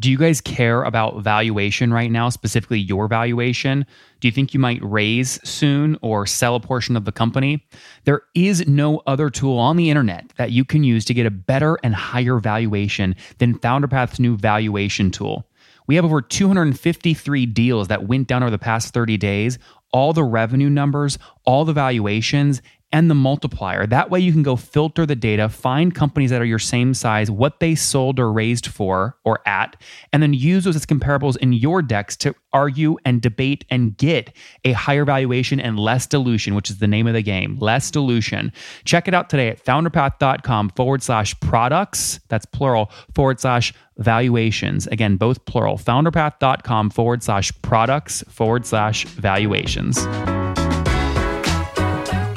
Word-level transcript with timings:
Do 0.00 0.10
you 0.10 0.16
guys 0.16 0.40
care 0.40 0.82
about 0.82 1.22
valuation 1.22 1.92
right 1.92 2.10
now, 2.10 2.30
specifically 2.30 2.78
your 2.78 3.06
valuation? 3.06 3.84
Do 4.20 4.28
you 4.28 4.32
think 4.32 4.54
you 4.54 4.58
might 4.58 4.82
raise 4.82 5.38
soon 5.46 5.98
or 6.00 6.26
sell 6.26 6.54
a 6.54 6.60
portion 6.60 6.96
of 6.96 7.04
the 7.04 7.12
company? 7.12 7.66
There 8.04 8.22
is 8.34 8.66
no 8.66 9.02
other 9.06 9.28
tool 9.28 9.58
on 9.58 9.76
the 9.76 9.90
internet 9.90 10.32
that 10.38 10.52
you 10.52 10.64
can 10.64 10.84
use 10.84 11.04
to 11.04 11.14
get 11.14 11.26
a 11.26 11.30
better 11.30 11.78
and 11.84 11.94
higher 11.94 12.38
valuation 12.38 13.14
than 13.36 13.58
FounderPath's 13.58 14.18
new 14.18 14.38
valuation 14.38 15.10
tool. 15.10 15.46
We 15.86 15.96
have 15.96 16.06
over 16.06 16.22
253 16.22 17.44
deals 17.46 17.88
that 17.88 18.08
went 18.08 18.26
down 18.26 18.42
over 18.42 18.50
the 18.50 18.58
past 18.58 18.94
30 18.94 19.18
days, 19.18 19.58
all 19.92 20.14
the 20.14 20.24
revenue 20.24 20.70
numbers, 20.70 21.18
all 21.44 21.66
the 21.66 21.74
valuations, 21.74 22.62
and 22.92 23.10
the 23.10 23.14
multiplier. 23.14 23.86
That 23.86 24.10
way 24.10 24.20
you 24.20 24.32
can 24.32 24.42
go 24.42 24.56
filter 24.56 25.06
the 25.06 25.16
data, 25.16 25.48
find 25.48 25.94
companies 25.94 26.30
that 26.30 26.40
are 26.40 26.46
your 26.46 26.58
same 26.58 26.94
size, 26.94 27.30
what 27.30 27.60
they 27.60 27.74
sold 27.74 28.18
or 28.18 28.32
raised 28.32 28.66
for 28.66 29.16
or 29.24 29.40
at, 29.46 29.80
and 30.12 30.22
then 30.22 30.34
use 30.34 30.64
those 30.64 30.76
as 30.76 30.86
comparables 30.86 31.36
in 31.36 31.52
your 31.52 31.82
decks 31.82 32.16
to 32.18 32.34
argue 32.52 32.96
and 33.04 33.22
debate 33.22 33.64
and 33.70 33.96
get 33.96 34.34
a 34.64 34.72
higher 34.72 35.04
valuation 35.04 35.60
and 35.60 35.78
less 35.78 36.06
dilution, 36.06 36.54
which 36.54 36.70
is 36.70 36.78
the 36.78 36.88
name 36.88 37.06
of 37.06 37.14
the 37.14 37.22
game, 37.22 37.56
less 37.60 37.90
dilution. 37.90 38.52
Check 38.84 39.06
it 39.06 39.14
out 39.14 39.30
today 39.30 39.48
at 39.48 39.64
founderpath.com 39.64 40.70
forward 40.70 41.02
slash 41.02 41.38
products, 41.40 42.18
that's 42.28 42.46
plural, 42.46 42.90
forward 43.14 43.40
slash 43.40 43.72
valuations. 43.98 44.86
Again, 44.88 45.16
both 45.16 45.44
plural, 45.44 45.76
founderpath.com 45.76 46.90
forward 46.90 47.22
slash 47.22 47.52
products 47.62 48.24
forward 48.28 48.66
slash 48.66 49.04
valuations. 49.04 49.98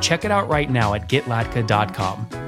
Check 0.00 0.24
it 0.24 0.30
out 0.30 0.48
right 0.48 0.70
now 0.70 0.94
at 0.94 1.08
getlatka.com. 1.08 2.46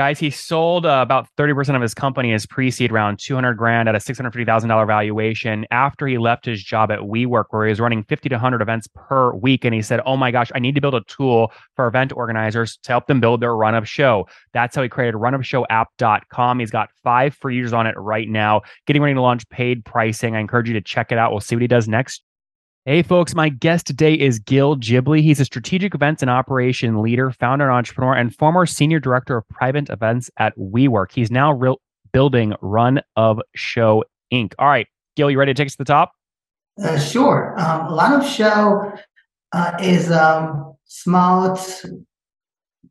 Guys, 0.00 0.18
he 0.18 0.30
sold 0.30 0.86
uh, 0.86 1.00
about 1.02 1.28
30% 1.36 1.76
of 1.76 1.82
his 1.82 1.92
company 1.92 2.32
as 2.32 2.46
pre-seed 2.46 2.90
round, 2.90 3.18
200 3.18 3.52
grand 3.52 3.86
at 3.86 3.94
a 3.94 3.98
$650,000 3.98 4.86
valuation 4.86 5.66
after 5.70 6.06
he 6.06 6.16
left 6.16 6.46
his 6.46 6.62
job 6.62 6.90
at 6.90 7.00
WeWork 7.00 7.44
where 7.50 7.66
he 7.66 7.70
was 7.70 7.80
running 7.80 8.04
50 8.04 8.30
to 8.30 8.36
100 8.36 8.62
events 8.62 8.88
per 8.94 9.34
week. 9.34 9.62
And 9.62 9.74
he 9.74 9.82
said, 9.82 10.00
oh 10.06 10.16
my 10.16 10.30
gosh, 10.30 10.50
I 10.54 10.58
need 10.58 10.74
to 10.76 10.80
build 10.80 10.94
a 10.94 11.02
tool 11.02 11.52
for 11.76 11.86
event 11.86 12.14
organizers 12.14 12.78
to 12.84 12.92
help 12.92 13.08
them 13.08 13.20
build 13.20 13.42
their 13.42 13.54
run 13.54 13.74
of 13.74 13.86
show. 13.86 14.26
That's 14.54 14.74
how 14.74 14.82
he 14.82 14.88
created 14.88 15.16
runofshowapp.com. 15.16 16.58
He's 16.60 16.70
got 16.70 16.88
five 17.02 17.34
free 17.34 17.56
users 17.56 17.74
on 17.74 17.86
it 17.86 17.94
right 17.98 18.26
now, 18.26 18.62
getting 18.86 19.02
ready 19.02 19.14
to 19.14 19.20
launch 19.20 19.46
paid 19.50 19.84
pricing. 19.84 20.34
I 20.34 20.40
encourage 20.40 20.68
you 20.68 20.74
to 20.74 20.80
check 20.80 21.12
it 21.12 21.18
out. 21.18 21.30
We'll 21.30 21.40
see 21.40 21.56
what 21.56 21.62
he 21.62 21.68
does 21.68 21.88
next 21.88 22.22
Hey, 22.86 23.02
folks, 23.02 23.34
my 23.34 23.50
guest 23.50 23.86
today 23.86 24.14
is 24.14 24.38
Gil 24.38 24.74
Ghibli. 24.74 25.20
He's 25.20 25.38
a 25.38 25.44
strategic 25.44 25.94
events 25.94 26.22
and 26.22 26.30
operation 26.30 27.02
leader, 27.02 27.30
founder 27.30 27.66
and 27.66 27.74
entrepreneur, 27.74 28.14
and 28.14 28.34
former 28.34 28.64
senior 28.64 28.98
director 28.98 29.36
of 29.36 29.46
private 29.48 29.90
events 29.90 30.30
at 30.38 30.56
WeWork. 30.56 31.12
He's 31.12 31.30
now 31.30 31.76
building 32.14 32.54
Run 32.62 33.02
of 33.16 33.38
Show 33.54 34.04
Inc. 34.32 34.54
All 34.58 34.66
right, 34.66 34.86
Gil, 35.14 35.30
you 35.30 35.38
ready 35.38 35.52
to 35.52 35.54
take 35.54 35.66
us 35.66 35.72
to 35.72 35.78
the 35.78 35.84
top? 35.84 36.12
Uh, 36.82 36.98
sure. 36.98 37.54
Um, 37.60 37.92
Run 37.94 38.18
of 38.18 38.26
Show 38.26 38.90
uh, 39.52 39.72
is 39.82 40.08
a 40.10 40.72
smart 40.86 41.60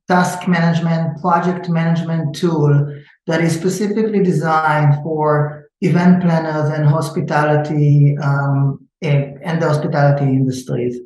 task 0.08 0.48
management, 0.48 1.20
project 1.20 1.68
management 1.68 2.36
tool 2.36 2.96
that 3.26 3.42
is 3.42 3.56
specifically 3.56 4.22
designed 4.22 5.02
for 5.02 5.68
event 5.82 6.22
planners 6.22 6.70
and 6.70 6.88
hospitality 6.88 8.16
um, 8.20 8.88
and 9.02 9.62
the 9.62 9.68
hospitality 9.68 10.26
industries. 10.26 11.00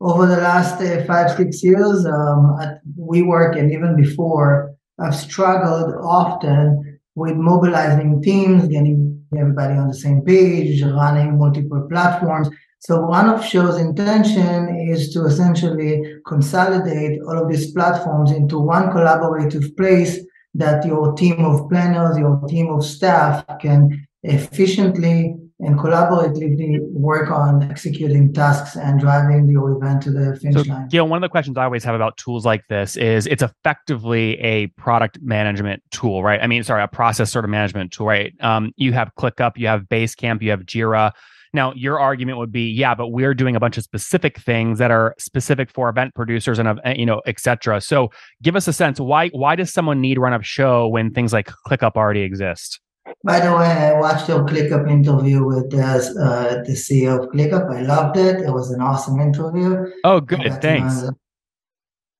Over 0.00 0.26
the 0.26 0.36
last 0.36 0.80
uh, 0.80 1.04
five, 1.04 1.36
six 1.36 1.62
years, 1.62 2.06
um, 2.06 2.56
at 2.60 2.80
WeWork 2.98 3.58
and 3.58 3.72
even 3.72 3.96
before, 3.96 4.74
I've 4.98 5.14
struggled 5.14 5.94
often 6.02 7.00
with 7.14 7.34
mobilizing 7.34 8.22
teams, 8.22 8.68
getting 8.68 9.24
everybody 9.36 9.74
on 9.74 9.88
the 9.88 9.94
same 9.94 10.22
page, 10.22 10.82
running 10.82 11.38
multiple 11.38 11.86
platforms. 11.90 12.48
So 12.80 13.00
Run 13.00 13.28
of 13.28 13.44
Show's 13.44 13.78
intention 13.78 14.88
is 14.88 15.12
to 15.12 15.26
essentially 15.26 16.20
consolidate 16.26 17.20
all 17.22 17.42
of 17.42 17.48
these 17.50 17.72
platforms 17.72 18.30
into 18.30 18.60
one 18.60 18.90
collaborative 18.90 19.76
place 19.76 20.20
that 20.54 20.86
your 20.86 21.12
team 21.14 21.44
of 21.44 21.68
planners, 21.68 22.16
your 22.16 22.40
team 22.48 22.68
of 22.68 22.84
staff 22.84 23.44
can 23.60 24.06
efficiently 24.22 25.36
and 25.60 25.76
collaboratively 25.76 26.78
work 26.92 27.30
on 27.30 27.64
executing 27.64 28.32
tasks 28.32 28.76
and 28.76 29.00
driving 29.00 29.48
your 29.48 29.72
event 29.72 30.00
to 30.02 30.12
the 30.12 30.38
finish 30.40 30.64
so, 30.64 30.72
line. 30.72 30.88
Gil, 30.88 31.08
one 31.08 31.16
of 31.16 31.22
the 31.22 31.28
questions 31.28 31.56
I 31.56 31.64
always 31.64 31.82
have 31.82 31.96
about 31.96 32.16
tools 32.16 32.46
like 32.46 32.62
this 32.68 32.96
is 32.96 33.26
it's 33.26 33.42
effectively 33.42 34.38
a 34.38 34.68
product 34.68 35.18
management 35.20 35.82
tool, 35.90 36.22
right? 36.22 36.40
I 36.40 36.46
mean, 36.46 36.62
sorry, 36.62 36.82
a 36.82 36.88
process 36.88 37.32
sort 37.32 37.44
of 37.44 37.50
management 37.50 37.92
tool, 37.92 38.06
right? 38.06 38.32
Um, 38.40 38.72
you 38.76 38.92
have 38.92 39.10
ClickUp, 39.18 39.56
you 39.56 39.66
have 39.66 39.82
Basecamp, 39.82 40.42
you 40.42 40.50
have 40.50 40.60
Jira. 40.60 41.12
Now, 41.52 41.72
your 41.74 41.98
argument 41.98 42.38
would 42.38 42.52
be, 42.52 42.70
yeah, 42.70 42.94
but 42.94 43.08
we're 43.08 43.34
doing 43.34 43.56
a 43.56 43.60
bunch 43.60 43.78
of 43.78 43.82
specific 43.82 44.38
things 44.38 44.78
that 44.78 44.90
are 44.90 45.14
specific 45.18 45.70
for 45.70 45.88
event 45.88 46.14
producers 46.14 46.58
and 46.58 46.78
you 46.94 47.06
know, 47.06 47.20
et 47.26 47.40
cetera. 47.40 47.80
So, 47.80 48.10
give 48.42 48.54
us 48.54 48.68
a 48.68 48.72
sense 48.72 49.00
why 49.00 49.28
why 49.30 49.56
does 49.56 49.72
someone 49.72 50.00
need 50.00 50.18
Run 50.18 50.34
of 50.34 50.46
Show 50.46 50.86
when 50.86 51.10
things 51.12 51.32
like 51.32 51.50
ClickUp 51.66 51.96
already 51.96 52.20
exist? 52.20 52.80
By 53.24 53.40
the 53.40 53.52
way, 53.56 53.66
I 53.66 53.98
watched 53.98 54.28
your 54.28 54.44
ClickUp 54.44 54.90
interview 54.90 55.44
with 55.44 55.74
uh, 55.74 55.78
uh, 55.78 56.62
the 56.62 56.72
CEO 56.72 57.22
of 57.22 57.30
ClickUp. 57.30 57.74
I 57.74 57.82
loved 57.82 58.16
it. 58.16 58.40
It 58.40 58.50
was 58.52 58.70
an 58.70 58.80
awesome 58.80 59.20
interview. 59.20 59.86
Oh, 60.04 60.20
good. 60.20 60.40
Thanks. 60.62 61.04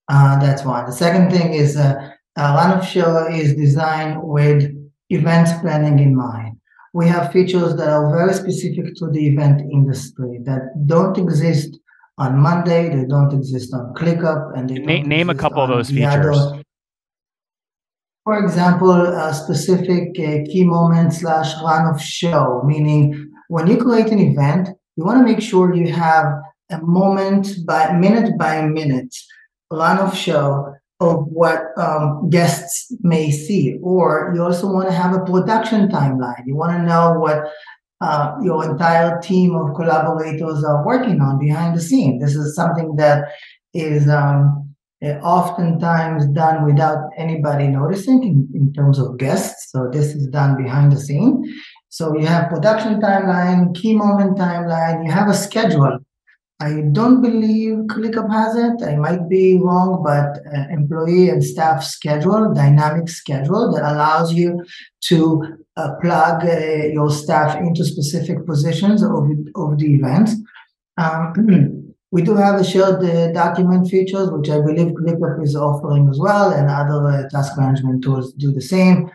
Uh, 0.08 0.38
that's 0.40 0.64
one. 0.64 0.86
The 0.86 0.92
second 0.92 1.30
thing 1.30 1.52
is 1.54 1.76
uh, 1.76 2.12
uh, 2.36 2.40
Run 2.40 2.78
of 2.78 2.84
Show 2.86 3.28
is 3.28 3.54
designed 3.54 4.22
with 4.22 4.74
events 5.10 5.52
planning 5.60 5.98
in 5.98 6.16
mind. 6.16 6.56
We 6.94 7.06
have 7.08 7.32
features 7.32 7.76
that 7.76 7.88
are 7.88 8.10
very 8.16 8.34
specific 8.34 8.94
to 8.96 9.10
the 9.10 9.28
event 9.28 9.60
industry 9.70 10.40
that 10.44 10.86
don't 10.86 11.16
exist 11.18 11.78
on 12.16 12.38
Monday. 12.38 12.88
They 12.88 13.04
don't 13.04 13.32
exist 13.32 13.74
on 13.74 13.94
ClickUp, 13.94 14.56
and 14.56 14.68
they 14.68 14.78
name, 14.78 15.06
name 15.06 15.30
a 15.30 15.34
couple 15.34 15.62
of 15.62 15.68
those 15.68 15.90
features. 15.90 16.38
Other, 16.38 16.62
for 18.24 18.38
example, 18.38 18.92
a 18.92 19.32
specific 19.32 20.18
uh, 20.18 20.44
key 20.50 20.64
moment 20.64 21.14
slash 21.14 21.54
run 21.62 21.92
of 21.92 22.00
show, 22.00 22.62
meaning 22.66 23.30
when 23.48 23.66
you 23.66 23.78
create 23.78 24.08
an 24.08 24.18
event, 24.18 24.68
you 24.96 25.04
want 25.04 25.18
to 25.18 25.32
make 25.32 25.42
sure 25.42 25.74
you 25.74 25.92
have 25.92 26.26
a 26.70 26.78
moment 26.82 27.48
by 27.66 27.92
minute 27.92 28.36
by 28.38 28.66
minute 28.66 29.14
run 29.70 29.98
of 29.98 30.16
show 30.16 30.74
of 31.00 31.26
what 31.28 31.66
um, 31.78 32.28
guests 32.28 32.92
may 33.00 33.30
see. 33.30 33.78
Or 33.82 34.32
you 34.34 34.42
also 34.42 34.70
want 34.70 34.88
to 34.88 34.94
have 34.94 35.14
a 35.14 35.24
production 35.24 35.88
timeline. 35.88 36.42
You 36.46 36.56
want 36.56 36.76
to 36.76 36.82
know 36.82 37.18
what 37.18 37.44
uh, 38.00 38.36
your 38.42 38.70
entire 38.70 39.20
team 39.20 39.54
of 39.54 39.74
collaborators 39.74 40.64
are 40.64 40.84
working 40.84 41.20
on 41.20 41.38
behind 41.38 41.76
the 41.76 41.80
scene. 41.80 42.18
This 42.18 42.34
is 42.34 42.54
something 42.54 42.96
that 42.96 43.28
is 43.74 44.08
um, 44.08 44.67
oftentimes 45.02 46.26
done 46.28 46.64
without 46.64 47.10
anybody 47.16 47.68
noticing 47.68 48.22
in, 48.22 48.48
in 48.54 48.72
terms 48.72 48.98
of 48.98 49.18
guests. 49.18 49.70
So 49.70 49.88
this 49.92 50.14
is 50.14 50.26
done 50.28 50.62
behind 50.62 50.92
the 50.92 51.00
scene. 51.00 51.44
So 51.88 52.16
you 52.18 52.26
have 52.26 52.50
production 52.50 53.00
timeline, 53.00 53.74
key 53.74 53.94
moment 53.94 54.36
timeline, 54.36 55.04
you 55.04 55.10
have 55.12 55.28
a 55.28 55.34
schedule. 55.34 55.98
I 56.60 56.82
don't 56.90 57.22
believe 57.22 57.86
ClickUp 57.86 58.30
has 58.32 58.56
it. 58.56 58.82
I 58.84 58.96
might 58.96 59.28
be 59.28 59.60
wrong, 59.62 60.02
but 60.04 60.40
uh, 60.52 60.66
employee 60.70 61.28
and 61.28 61.42
staff 61.42 61.84
schedule, 61.84 62.52
dynamic 62.52 63.08
schedule 63.08 63.72
that 63.72 63.84
allows 63.84 64.34
you 64.34 64.64
to 65.02 65.58
uh, 65.76 65.94
plug 66.02 66.44
uh, 66.44 66.86
your 66.92 67.12
staff 67.12 67.56
into 67.58 67.84
specific 67.84 68.44
positions 68.44 69.04
of, 69.04 69.12
of 69.54 69.78
the 69.78 69.94
event. 69.94 70.30
Um, 70.96 71.84
We 72.10 72.22
do 72.22 72.34
have 72.36 72.58
a 72.58 72.64
shared 72.64 73.04
uh, 73.04 73.32
document 73.32 73.88
features, 73.88 74.30
which 74.30 74.48
I 74.48 74.60
believe 74.60 74.92
ClickUp 74.94 75.42
is 75.42 75.54
offering 75.54 76.08
as 76.08 76.18
well, 76.18 76.52
and 76.52 76.70
other 76.70 77.06
uh, 77.06 77.28
task 77.28 77.58
management 77.58 78.02
tools 78.02 78.32
do 78.32 78.52
the 78.52 78.62
same. 78.62 79.10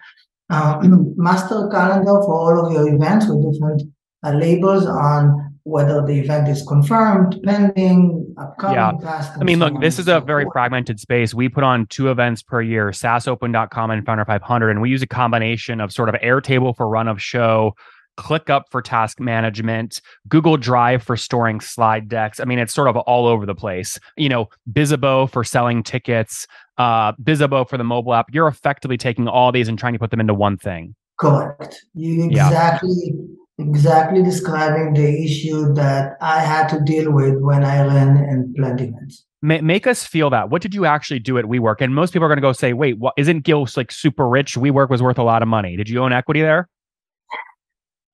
Uh, 0.50 0.80
master 1.16 1.68
calendar 1.72 2.22
for 2.22 2.34
all 2.34 2.66
of 2.66 2.72
your 2.72 2.94
events 2.94 3.26
with 3.28 3.52
different 3.52 3.82
uh, 4.24 4.32
labels 4.32 4.86
on 4.86 5.54
whether 5.64 6.06
the 6.06 6.20
event 6.20 6.48
is 6.50 6.62
confirmed, 6.68 7.40
pending, 7.44 8.36
upcoming, 8.38 8.76
yeah. 8.76 9.32
I 9.40 9.44
mean, 9.44 9.60
so 9.60 9.68
look, 9.68 9.82
this 9.82 9.98
is 9.98 10.10
a 10.10 10.20
very 10.20 10.44
forth. 10.44 10.54
fragmented 10.54 11.00
space. 11.00 11.34
We 11.34 11.48
put 11.48 11.64
on 11.64 11.86
two 11.88 12.12
events 12.12 12.42
per 12.42 12.62
year, 12.62 12.90
SaaSopen.com 12.90 13.92
and 13.92 14.06
Founder 14.06 14.26
500, 14.26 14.70
and 14.70 14.82
we 14.82 14.90
use 14.90 15.02
a 15.02 15.08
combination 15.08 15.80
of 15.80 15.94
sort 15.94 16.10
of 16.10 16.16
Airtable 16.16 16.76
for 16.76 16.88
run 16.88 17.08
of 17.08 17.22
show 17.22 17.76
ClickUp 18.18 18.64
for 18.70 18.82
task 18.82 19.20
management, 19.20 20.02
Google 20.28 20.58
Drive 20.58 21.04
for 21.04 21.18
storing 21.18 21.60
slide 21.60 22.08
decks. 22.08 22.40
I 22.40 22.46
mean, 22.46 22.60
it's 22.60 22.74
sort 22.74 22.88
of 22.88 22.98
all 22.98 23.26
over 23.26 23.46
the 23.46 23.56
place. 23.56 24.00
You 24.18 24.30
know, 24.30 24.48
Bizzabo 24.72 25.30
for 25.30 25.44
selling 25.44 25.84
tickets, 25.84 26.48
uh, 26.78 27.14
Bizzabo 27.14 27.68
for 27.68 27.78
the 27.78 27.84
mobile 27.84 28.14
app. 28.14 28.28
You're 28.32 28.48
effectively 28.48 28.98
taking 28.98 29.28
all 29.28 29.52
these 29.52 29.68
and 29.68 29.78
trying 29.78 29.94
to 29.94 30.00
put 30.00 30.12
them 30.12 30.20
into 30.20 30.34
one 30.34 30.58
thing. 30.58 30.96
Correct. 31.20 31.86
You 31.94 32.26
exactly 32.26 33.14
yeah. 33.58 33.66
exactly 33.66 34.24
describing 34.24 34.94
the 34.94 35.24
issue 35.24 35.74
that 35.76 36.18
I 36.22 36.40
had 36.40 36.68
to 36.70 36.82
deal 36.82 37.12
with 37.12 37.40
when 37.40 37.64
I 37.64 37.86
ran 37.86 38.18
and 38.18 38.56
planned 38.56 38.82
events. 38.82 39.26
Make 39.42 39.88
us 39.88 40.06
feel 40.06 40.30
that. 40.30 40.50
What 40.50 40.62
did 40.62 40.74
you 40.74 40.86
actually 40.86 41.20
do 41.20 41.38
at 41.38 41.44
WeWork? 41.44 41.82
And 41.82 41.94
most 41.94 42.14
people 42.14 42.24
are 42.26 42.30
going 42.30 42.38
to 42.38 42.42
go 42.42 42.54
say, 42.54 42.72
"Wait, 42.72 42.98
what? 42.98 43.14
Isn't 43.18 43.42
Gil 43.42 43.68
like 43.76 43.92
super 43.92 44.28
rich? 44.28 44.56
WeWork 44.56 44.90
was 44.90 45.04
worth 45.04 45.18
a 45.18 45.24
lot 45.24 45.42
of 45.42 45.50
money. 45.50 45.76
Did 45.76 45.90
you 45.90 46.02
own 46.02 46.14
equity 46.14 46.42
there?" 46.42 46.70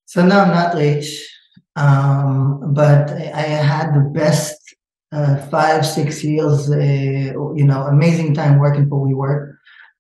So 0.10 0.26
no, 0.26 0.40
I'm 0.40 0.50
not 0.50 0.74
rich, 0.74 1.08
um, 1.76 2.74
but 2.74 3.12
I 3.12 3.44
had 3.44 3.94
the 3.94 4.10
best 4.12 4.58
uh, 5.12 5.38
five, 5.52 5.86
six 5.86 6.24
years. 6.24 6.68
Uh, 6.68 7.54
you 7.54 7.64
know, 7.64 7.84
amazing 7.84 8.34
time 8.34 8.58
working 8.58 8.90
for 8.90 9.06
WeWork. 9.06 9.58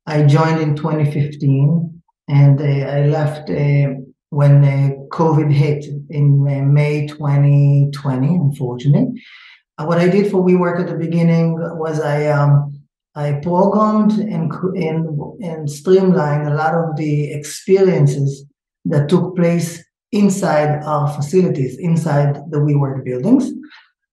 I 0.07 0.23
joined 0.23 0.61
in 0.61 0.75
2015, 0.75 2.01
and 2.27 2.59
uh, 2.59 2.63
I 2.63 3.05
left 3.05 3.51
uh, 3.51 4.01
when 4.31 4.65
uh, 4.65 4.95
COVID 5.15 5.51
hit 5.51 5.85
in 6.09 6.41
uh, 6.41 6.65
May 6.65 7.05
2020. 7.05 8.27
Unfortunately, 8.29 9.21
what 9.77 9.99
I 9.99 10.09
did 10.09 10.31
for 10.31 10.43
WeWork 10.43 10.79
at 10.79 10.87
the 10.87 10.97
beginning 10.97 11.53
was 11.77 11.99
I 12.01 12.25
um, 12.31 12.81
I 13.13 13.33
programmed 13.43 14.13
and, 14.13 14.51
and 14.73 15.43
and 15.43 15.69
streamlined 15.69 16.47
a 16.47 16.55
lot 16.55 16.73
of 16.73 16.97
the 16.97 17.31
experiences 17.31 18.43
that 18.85 19.07
took 19.07 19.35
place 19.35 19.83
inside 20.11 20.83
our 20.83 21.07
facilities, 21.13 21.77
inside 21.77 22.35
the 22.51 22.57
WeWork 22.57 23.03
buildings. 23.03 23.51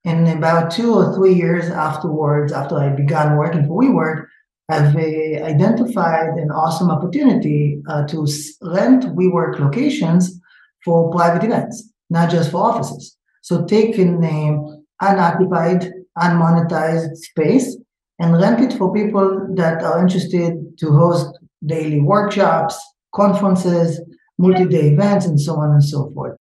And 0.05 0.29
about 0.29 0.71
two 0.71 0.95
or 0.95 1.15
three 1.15 1.35
years 1.35 1.69
afterwards, 1.69 2.53
after 2.53 2.77
I 2.77 2.91
began 2.91 3.37
working 3.37 3.67
for 3.67 3.83
WeWork, 3.83 4.27
I've 4.69 4.95
uh, 4.97 5.45
identified 5.45 6.31
an 6.39 6.51
awesome 6.51 6.91
opportunity 6.91 7.81
uh, 7.89 8.07
to 8.09 8.27
rent 8.63 9.05
WeWork 9.05 9.59
locations 9.59 10.41
for 10.85 11.11
private 11.11 11.45
events, 11.45 11.91
not 12.11 12.31
just 12.31 12.51
for 12.51 12.63
offices. 12.63 13.17
So 13.43 13.65
take 13.65 13.97
an 13.99 14.25
uh, 14.25 14.77
unoccupied, 15.01 15.93
unmonetized 16.19 17.17
space 17.17 17.77
and 18.19 18.41
rent 18.41 18.61
it 18.61 18.77
for 18.77 18.93
people 18.93 19.47
that 19.55 19.83
are 19.83 20.01
interested 20.01 20.79
to 20.79 20.93
host 20.93 21.39
daily 21.65 22.01
workshops, 22.01 22.81
conferences, 23.15 24.01
multi-day 24.39 24.93
events, 24.93 25.27
and 25.27 25.41
so 25.41 25.57
on 25.57 25.71
and 25.71 25.85
so 25.85 26.11
forth. 26.15 26.37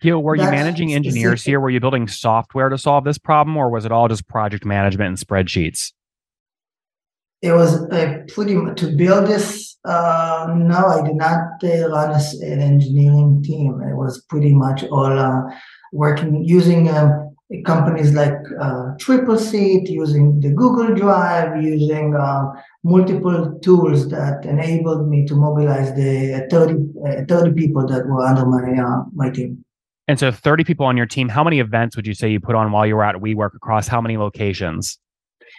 Gil, 0.00 0.22
were 0.22 0.36
That's 0.36 0.46
you 0.46 0.50
managing 0.50 0.94
engineers 0.94 1.44
here? 1.44 1.60
Were 1.60 1.70
you 1.70 1.80
building 1.80 2.08
software 2.08 2.70
to 2.70 2.78
solve 2.78 3.04
this 3.04 3.18
problem, 3.18 3.56
or 3.56 3.68
was 3.68 3.84
it 3.84 3.92
all 3.92 4.08
just 4.08 4.26
project 4.26 4.64
management 4.64 5.08
and 5.08 5.18
spreadsheets? 5.18 5.92
It 7.42 7.52
was 7.52 7.82
uh, 7.90 8.18
pretty 8.28 8.54
much 8.54 8.78
to 8.80 8.94
build 8.96 9.26
this. 9.26 9.78
Uh, 9.84 10.54
no, 10.56 10.86
I 10.86 11.02
did 11.06 11.16
not 11.16 11.62
uh, 11.64 11.88
run 11.88 12.10
an 12.12 12.60
engineering 12.60 13.42
team. 13.42 13.80
It 13.82 13.96
was 13.96 14.22
pretty 14.28 14.54
much 14.54 14.84
all 14.84 15.18
uh, 15.18 15.42
working 15.92 16.44
using 16.44 16.88
um, 16.90 17.29
companies 17.64 18.12
like 18.12 18.38
uh, 18.60 18.94
TripleSeat, 18.96 19.88
using 19.88 20.40
the 20.40 20.50
Google 20.50 20.94
Drive, 20.94 21.62
using 21.62 22.14
uh, 22.14 22.52
multiple 22.84 23.58
tools 23.60 24.08
that 24.10 24.44
enabled 24.44 25.08
me 25.08 25.26
to 25.26 25.34
mobilize 25.34 25.94
the 25.94 26.46
30, 26.50 27.22
uh, 27.22 27.24
30 27.28 27.52
people 27.54 27.86
that 27.88 28.06
were 28.06 28.24
under 28.24 28.46
my 28.46 28.80
uh, 28.80 29.02
my 29.12 29.30
team. 29.30 29.64
And 30.06 30.18
so 30.18 30.32
30 30.32 30.64
people 30.64 30.86
on 30.86 30.96
your 30.96 31.06
team, 31.06 31.28
how 31.28 31.44
many 31.44 31.60
events 31.60 31.94
would 31.96 32.06
you 32.06 32.14
say 32.14 32.28
you 32.28 32.40
put 32.40 32.56
on 32.56 32.72
while 32.72 32.86
you 32.86 32.96
were 32.96 33.04
at 33.04 33.16
WeWork 33.16 33.54
across 33.54 33.86
how 33.86 34.00
many 34.00 34.16
locations? 34.16 34.98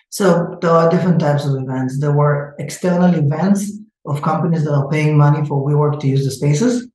So 0.09 0.57
there 0.61 0.71
are 0.71 0.89
different 0.89 1.21
types 1.21 1.45
of 1.45 1.55
events. 1.55 1.99
There 1.99 2.11
were 2.11 2.55
external 2.59 3.13
events 3.13 3.71
of 4.05 4.21
companies 4.21 4.65
that 4.65 4.73
are 4.73 4.89
paying 4.89 5.17
money 5.17 5.45
for 5.47 5.65
WeWork 5.65 6.01
to 6.01 6.07
use 6.07 6.25
the 6.25 6.31
spaces. 6.31 6.87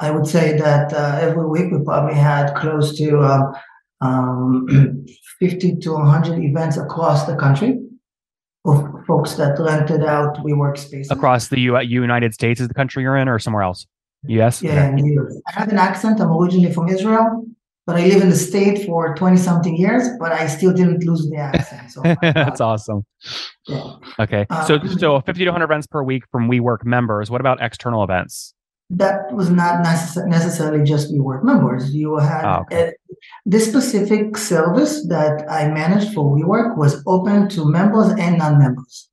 I 0.00 0.10
would 0.10 0.26
say 0.26 0.58
that 0.58 0.92
uh, 0.92 1.18
every 1.20 1.46
week 1.46 1.70
we 1.70 1.84
probably 1.84 2.16
had 2.16 2.54
close 2.56 2.96
to 2.98 3.20
um, 3.20 3.54
um, 4.00 4.66
50 5.40 5.76
to 5.76 5.92
100 5.92 6.38
events 6.42 6.76
across 6.76 7.26
the 7.26 7.36
country 7.36 7.78
of 8.64 8.84
folks 9.06 9.34
that 9.34 9.58
rented 9.58 10.04
out 10.04 10.36
WeWork 10.38 10.78
spaces. 10.78 11.10
Across 11.10 11.48
the 11.48 11.60
U- 11.60 11.78
United 11.80 12.32
States 12.34 12.60
is 12.60 12.68
the 12.68 12.74
country 12.74 13.02
you're 13.02 13.16
in 13.16 13.28
or 13.28 13.38
somewhere 13.38 13.62
else? 13.62 13.86
Yes? 14.26 14.62
Yeah, 14.62 14.90
okay. 14.94 15.18
I 15.48 15.52
have 15.52 15.68
an 15.68 15.78
accent. 15.78 16.18
I'm 16.20 16.32
originally 16.32 16.72
from 16.72 16.88
Israel, 16.88 17.44
but 17.86 17.96
I 17.96 18.06
live 18.06 18.22
in 18.22 18.30
the 18.30 18.36
state 18.36 18.86
for 18.86 19.14
20 19.14 19.36
something 19.36 19.76
years, 19.76 20.08
but 20.18 20.32
I 20.32 20.46
still 20.46 20.72
didn't 20.72 21.04
lose 21.04 21.28
the 21.28 21.36
accent. 21.36 21.90
So 21.90 22.00
That's 22.22 22.62
awesome. 22.62 23.04
Yeah. 23.66 23.96
Okay. 24.18 24.46
Um, 24.48 24.66
so, 24.66 24.78
so 24.96 25.20
50 25.20 25.44
to 25.44 25.50
100 25.50 25.64
events 25.64 25.86
per 25.86 26.02
week 26.02 26.24
from 26.32 26.48
WeWork 26.48 26.84
members. 26.84 27.30
What 27.30 27.42
about 27.42 27.62
external 27.62 28.02
events? 28.02 28.54
that 28.90 29.32
was 29.32 29.50
not 29.50 29.84
necess- 29.84 30.26
necessarily 30.26 30.84
just 30.84 31.12
WeWork 31.12 31.42
members. 31.42 31.94
You 31.94 32.18
had 32.18 32.44
oh, 32.44 32.60
okay. 32.62 32.92
This 33.46 33.68
specific 33.68 34.36
service 34.36 35.06
that 35.08 35.44
I 35.50 35.68
managed 35.68 36.14
for 36.14 36.36
WeWork 36.36 36.76
was 36.76 37.02
open 37.06 37.48
to 37.50 37.64
members 37.64 38.10
and 38.18 38.38
non-members. 38.38 39.10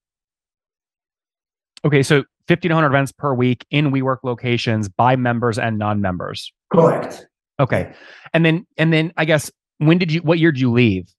Okay, 1.83 2.03
so 2.03 2.17
1,500 2.47 2.87
events 2.87 3.11
per 3.11 3.33
week 3.33 3.65
in 3.71 3.91
WeWork 3.91 4.19
locations 4.23 4.87
by 4.89 5.15
members 5.15 5.57
and 5.57 5.77
non-members. 5.77 6.51
Correct. 6.71 7.27
Okay, 7.59 7.93
and 8.33 8.45
then 8.45 8.65
and 8.77 8.91
then 8.91 9.13
I 9.17 9.25
guess 9.25 9.51
when 9.77 9.97
did 9.97 10.11
you? 10.11 10.21
What 10.21 10.39
year 10.39 10.51
did 10.51 10.61
you 10.61 10.71
leave? 10.71 11.13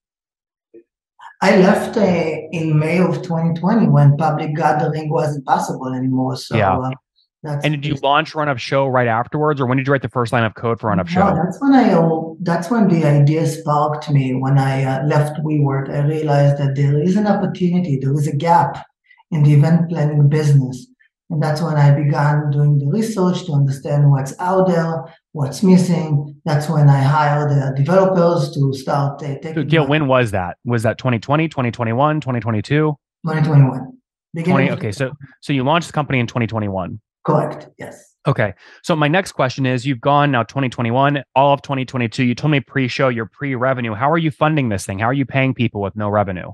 I 1.41 1.57
left 1.57 1.97
uh, 1.97 2.03
in 2.53 2.79
May 2.79 3.01
of 3.01 3.23
2020 3.23 3.89
when 3.89 4.17
public 4.17 4.55
gathering 4.55 5.11
wasn't 5.11 5.45
possible 5.45 5.93
anymore. 5.93 6.37
So 6.37 6.57
yeah. 6.57 6.79
Uh, 6.79 6.91
that's 7.43 7.65
and 7.65 7.75
did 7.75 7.85
you 7.85 7.95
launch 8.03 8.37
Run 8.37 8.49
of 8.49 8.61
Show 8.61 8.87
right 8.87 9.09
afterwards, 9.09 9.61
or 9.61 9.67
when 9.67 9.77
did 9.77 9.87
you 9.87 9.93
write 9.93 10.03
the 10.03 10.09
first 10.09 10.33
line 10.33 10.45
of 10.45 10.55
code 10.55 10.79
for 10.79 10.89
Run 10.89 11.01
of 11.01 11.11
Show? 11.11 11.29
No, 11.29 11.35
that's 11.35 11.61
when 11.61 11.73
I 11.75 12.35
that's 12.41 12.71
when 12.71 12.87
the 12.87 13.05
idea 13.05 13.47
sparked 13.47 14.09
me. 14.11 14.35
When 14.35 14.59
I 14.59 14.85
uh, 14.85 15.05
left 15.07 15.41
WeWork, 15.43 15.91
I 15.91 16.07
realized 16.07 16.59
that 16.63 16.77
there 16.77 17.03
is 17.03 17.17
an 17.17 17.27
opportunity, 17.27 17.99
there 18.01 18.15
is 18.15 18.29
a 18.29 18.37
gap 18.37 18.87
in 19.33 19.43
the 19.43 19.55
event 19.55 19.91
planning 19.91 20.29
business, 20.29 20.87
and 21.31 21.43
that's 21.43 21.61
when 21.61 21.75
I 21.75 21.91
began 21.91 22.51
doing 22.51 22.79
the 22.79 22.87
research 22.87 23.45
to 23.47 23.55
understand 23.55 24.09
what's 24.09 24.39
out 24.39 24.69
there, 24.69 25.05
what's 25.33 25.65
missing. 25.65 26.41
That's 26.45 26.69
when 26.69 26.89
I 26.89 27.01
hired 27.01 27.51
uh, 27.51 27.73
developers 27.73 28.55
to 28.55 28.73
start 28.73 29.21
uh, 29.21 29.39
taking. 29.41 29.55
So, 29.55 29.65
Gil, 29.65 29.89
when 29.89 30.07
was 30.07 30.31
that? 30.31 30.59
Was 30.65 30.85
that 30.85 30.97
2020, 30.97 31.49
2021, 31.49 32.21
2022? 32.21 32.97
2021. 33.27 33.99
20, 34.45 34.71
okay, 34.71 34.93
so 34.93 35.13
so 35.41 35.53
you 35.53 35.63
launched 35.65 35.89
the 35.89 35.93
company 35.93 36.21
in 36.21 36.27
2021. 36.27 37.01
Correct. 37.25 37.69
Yes. 37.79 38.15
Okay. 38.27 38.55
So 38.83 38.95
my 38.95 39.09
next 39.09 39.33
question 39.33 39.67
is 39.67 39.85
you've 39.85 40.01
gone 40.01 40.31
now 40.31 40.43
2021, 40.45 41.23
all 41.35 41.55
of 41.55 41.63
2022. 41.63 42.25
You 42.25 42.35
told 42.35 42.51
me 42.51 42.61
pre-show 42.61 43.09
your 43.09 43.27
pre-revenue. 43.27 43.95
How 43.95 44.11
are 44.11 44.19
you 44.19 44.31
funding 44.31 44.69
this 44.69 44.87
thing? 44.87 45.01
How 45.01 45.07
are 45.07 45.13
you 45.13 45.27
paying 45.27 45.55
people 45.55 45.81
with 45.81 45.97
no 45.97 46.09
revenue? 46.09 46.53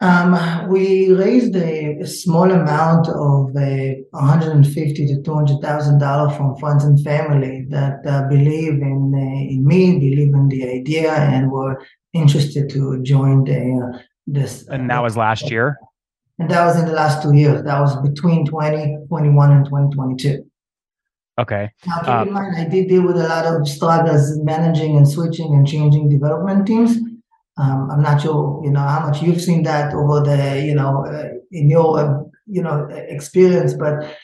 Um, 0.00 0.68
we 0.68 1.12
raised 1.12 1.56
a, 1.56 1.98
a, 2.00 2.06
small 2.06 2.52
amount 2.52 3.08
of 3.08 3.50
a 3.56 4.00
150 4.10 5.06
to 5.08 5.22
200 5.22 5.60
thousand 5.60 5.98
dollars 5.98 6.36
from 6.36 6.56
friends 6.58 6.84
and 6.84 7.02
family 7.02 7.66
that 7.70 8.06
uh, 8.06 8.28
believe 8.28 8.74
in 8.74 9.12
uh, 9.12 9.52
in 9.52 9.66
me, 9.66 9.98
believe 9.98 10.32
in 10.34 10.48
the 10.48 10.70
idea, 10.70 11.12
and 11.12 11.50
were 11.50 11.82
interested 12.12 12.70
to 12.70 13.02
join 13.02 13.42
the 13.42 13.92
uh, 13.92 13.98
this. 14.28 14.68
And 14.68 14.88
that 14.88 15.02
was 15.02 15.16
last 15.16 15.50
year. 15.50 15.76
And 16.38 16.50
that 16.50 16.64
was 16.64 16.78
in 16.78 16.86
the 16.86 16.92
last 16.92 17.22
two 17.22 17.34
years. 17.34 17.64
That 17.64 17.80
was 17.80 17.96
between 18.02 18.46
2021 18.46 19.52
and 19.52 19.64
2022. 19.64 20.44
Okay. 21.38 21.70
Now, 21.86 21.98
keep 22.00 22.08
uh, 22.08 22.24
in 22.26 22.32
mind, 22.32 22.56
I 22.56 22.64
did 22.64 22.88
deal 22.88 23.06
with 23.06 23.16
a 23.16 23.28
lot 23.28 23.46
of 23.46 23.68
struggles 23.68 24.38
managing 24.38 24.96
and 24.96 25.08
switching 25.08 25.54
and 25.54 25.66
changing 25.66 26.08
development 26.08 26.66
teams. 26.66 26.96
Um, 27.56 27.90
I'm 27.90 28.02
not 28.02 28.22
sure, 28.22 28.60
you 28.64 28.70
know, 28.70 28.80
how 28.80 29.06
much 29.06 29.22
you've 29.22 29.40
seen 29.40 29.62
that 29.64 29.92
over 29.94 30.20
the, 30.20 30.62
you 30.64 30.74
know, 30.74 31.06
uh, 31.06 31.28
in 31.50 31.68
your, 31.68 31.98
uh, 31.98 32.22
you 32.46 32.62
know, 32.62 32.88
experience, 32.90 33.74
but 33.74 34.16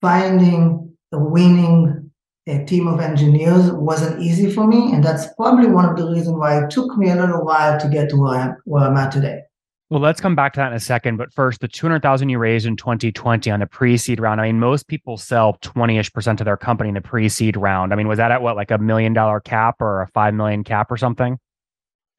finding 0.00 0.96
a 1.12 1.18
winning 1.18 2.10
a 2.46 2.64
team 2.64 2.88
of 2.88 3.00
engineers 3.00 3.70
wasn't 3.70 4.20
easy 4.20 4.50
for 4.50 4.66
me, 4.66 4.92
and 4.92 5.04
that's 5.04 5.32
probably 5.34 5.68
one 5.68 5.84
of 5.84 5.96
the 5.96 6.10
reasons 6.10 6.36
why 6.36 6.62
it 6.62 6.70
took 6.70 6.96
me 6.96 7.10
a 7.10 7.16
little 7.16 7.44
while 7.44 7.78
to 7.78 7.88
get 7.88 8.08
to 8.10 8.16
where 8.16 8.38
I'm, 8.38 8.56
where 8.64 8.84
I'm 8.84 8.96
at 8.96 9.12
today. 9.12 9.42
Well, 9.90 10.00
let's 10.00 10.20
come 10.20 10.36
back 10.36 10.52
to 10.52 10.60
that 10.60 10.68
in 10.68 10.72
a 10.72 10.80
second. 10.80 11.16
But 11.16 11.32
first, 11.32 11.60
the 11.60 11.66
200,000 11.66 12.28
you 12.28 12.38
raised 12.38 12.64
in 12.64 12.76
2020 12.76 13.50
on 13.50 13.58
the 13.58 13.66
pre-seed 13.66 14.20
round. 14.20 14.40
I 14.40 14.46
mean, 14.46 14.60
most 14.60 14.86
people 14.86 15.16
sell 15.16 15.58
20-ish 15.62 16.12
percent 16.12 16.40
of 16.40 16.44
their 16.44 16.56
company 16.56 16.88
in 16.88 16.94
the 16.94 17.00
pre-seed 17.00 17.56
round. 17.56 17.92
I 17.92 17.96
mean, 17.96 18.06
was 18.06 18.18
that 18.18 18.30
at 18.30 18.40
what, 18.40 18.54
like 18.54 18.70
a 18.70 18.78
million 18.78 19.12
dollar 19.12 19.40
cap 19.40 19.76
or 19.80 20.02
a 20.02 20.06
5 20.08 20.34
million 20.34 20.62
cap 20.62 20.92
or 20.92 20.96
something? 20.96 21.38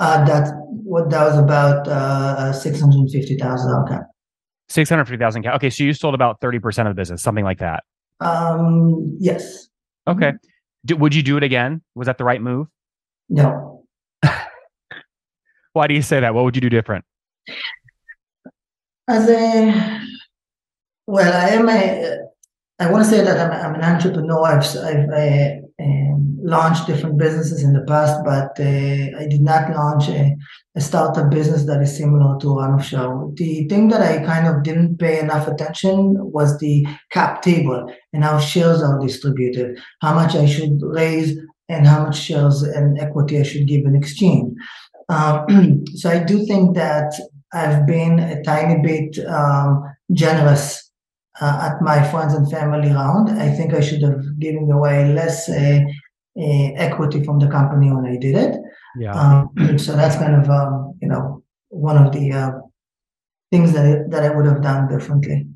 Uh, 0.01 0.25
that's 0.25 0.51
what 0.67 1.09
that 1.11 1.23
was 1.23 1.37
about 1.37 1.87
uh, 1.87 2.51
650,000 2.51 3.87
cap. 3.87 4.01
650,000 4.67 5.43
cap. 5.43 5.55
Okay. 5.55 5.69
So 5.69 5.85
you 5.85 5.93
sold 5.93 6.13
about 6.13 6.41
30% 6.41 6.79
of 6.79 6.87
the 6.87 6.93
business, 6.93 7.21
something 7.23 7.45
like 7.45 7.59
that. 7.59 7.83
Um, 8.19 9.15
yes. 9.19 9.69
Okay. 10.07 10.33
Do, 10.83 10.97
would 10.97 11.15
you 11.15 11.23
do 11.23 11.37
it 11.37 11.43
again? 11.43 11.81
Was 11.95 12.07
that 12.07 12.17
the 12.17 12.25
right 12.25 12.41
move? 12.41 12.67
No. 13.29 13.85
Why 15.73 15.87
do 15.87 15.93
you 15.93 16.01
say 16.01 16.19
that? 16.19 16.33
What 16.33 16.43
would 16.43 16.55
you 16.55 16.61
do 16.61 16.69
different? 16.69 17.05
As 19.07 19.29
a 19.29 20.01
well, 21.07 21.33
I 21.33 21.49
am 21.55 21.67
a. 21.67 22.17
I 22.79 22.91
want 22.91 23.03
to 23.03 23.09
say 23.09 23.23
that 23.23 23.39
I'm, 23.39 23.51
I'm 23.51 23.75
an 23.75 23.83
entrepreneur. 23.83 24.43
I've, 24.45 24.63
I've 24.77 25.09
uh, 25.09 25.83
um, 25.83 26.39
launched 26.41 26.87
different 26.87 27.17
businesses 27.17 27.63
in 27.63 27.73
the 27.73 27.81
past, 27.81 28.23
but 28.23 28.59
uh, 28.59 29.19
I 29.19 29.27
did 29.29 29.41
not 29.41 29.71
launch 29.71 30.09
a, 30.09 30.35
a, 30.75 30.81
startup 30.81 31.29
business 31.29 31.65
that 31.65 31.81
is 31.81 31.95
similar 31.95 32.39
to 32.39 32.55
Run 32.55 32.79
of 32.79 32.85
Show. 32.85 33.33
The 33.35 33.67
thing 33.67 33.89
that 33.89 34.01
I 34.01 34.25
kind 34.25 34.47
of 34.47 34.63
didn't 34.63 34.97
pay 34.97 35.19
enough 35.19 35.47
attention 35.47 36.15
was 36.31 36.57
the 36.57 36.87
cap 37.11 37.41
table 37.41 37.93
and 38.13 38.23
how 38.23 38.39
shares 38.39 38.81
are 38.81 38.99
distributed, 38.99 39.79
how 40.01 40.15
much 40.15 40.35
I 40.35 40.45
should 40.45 40.79
raise, 40.81 41.37
and 41.69 41.85
how 41.85 42.03
much 42.03 42.19
shares 42.19 42.63
and 42.63 42.99
equity 42.99 43.39
I 43.39 43.43
should 43.43 43.67
give 43.67 43.85
in 43.85 43.95
exchange. 43.95 44.53
Um, 45.09 45.85
so 45.95 46.09
I 46.09 46.23
do 46.23 46.45
think 46.45 46.75
that 46.75 47.13
I've 47.53 47.85
been 47.85 48.19
a 48.19 48.43
tiny 48.43 48.81
bit 48.81 49.25
um, 49.27 49.83
generous 50.11 50.91
uh, 51.39 51.71
at 51.71 51.81
my 51.81 52.03
friends 52.09 52.33
and 52.33 52.49
family 52.49 52.89
round. 52.91 53.29
I 53.29 53.51
think 53.51 53.73
I 53.73 53.81
should 53.81 54.01
have 54.03 54.39
given 54.39 54.71
away 54.71 55.13
less 55.13 55.49
uh, 55.49 55.81
uh, 56.37 56.71
equity 56.75 57.23
from 57.23 57.39
the 57.39 57.47
company 57.47 57.91
when 57.91 58.05
I 58.05 58.17
did 58.17 58.35
it. 58.35 58.59
Yeah. 58.97 59.13
Um, 59.13 59.77
so 59.77 59.95
that's 59.95 60.15
kind 60.15 60.35
of 60.35 60.49
um, 60.49 60.97
you 61.01 61.07
know 61.07 61.43
one 61.69 61.97
of 61.97 62.13
the 62.13 62.31
uh, 62.31 62.51
things 63.51 63.73
that 63.73 63.85
I, 63.85 64.09
that 64.09 64.23
I 64.23 64.35
would 64.35 64.45
have 64.45 64.61
done 64.61 64.87
differently. 64.87 65.47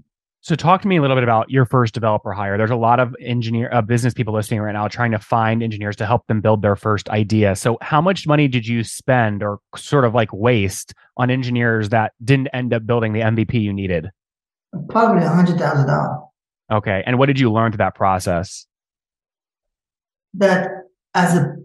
So 0.46 0.54
talk 0.54 0.84
to 0.84 0.88
me 0.88 0.98
a 0.98 1.02
little 1.02 1.18
bit 1.18 1.24
about 1.24 1.50
your 1.50 1.66
first 1.66 1.96
developer 1.96 2.32
hire. 2.32 2.56
There's 2.56 2.70
a 2.70 2.76
lot 2.76 3.00
of 3.00 3.16
engineer 3.20 3.68
uh, 3.74 3.82
business 3.82 4.14
people 4.14 4.32
listening 4.32 4.62
right 4.62 4.74
now 4.74 4.88
trying 4.88 5.10
to 5.10 5.18
find 5.18 5.64
engineers 5.64 5.96
to 5.96 6.06
help 6.06 6.28
them 6.28 6.40
build 6.40 6.62
their 6.62 6.76
first 6.76 7.10
idea. 7.10 7.56
So 7.56 7.80
how 7.82 8.00
much 8.00 8.28
money 8.28 8.48
did 8.48 8.68
you 8.68 8.84
spend 8.84 9.42
or 9.42 9.58
sort 9.76 10.06
of 10.06 10.14
like 10.14 10.32
waste 10.32 10.94
on 11.18 11.32
engineers 11.32 11.90
that 11.90 12.14
didn't 12.24 12.50
end 12.50 12.76
up 12.76 12.86
building 12.86 13.14
the 13.14 13.22
MVP 13.22 13.60
you 13.60 13.74
needed? 13.74 14.12
Probably 14.88 15.24
a 15.24 15.30
hundred 15.30 15.58
thousand 15.58 15.88
dollars. 15.88 16.28
Okay. 16.72 17.02
And 17.08 17.18
what 17.18 17.26
did 17.26 17.40
you 17.40 17.52
learn 17.52 17.72
through 17.72 17.78
that 17.78 17.96
process? 17.96 18.68
That 20.36 20.70
as 21.16 21.36
a 21.36 21.56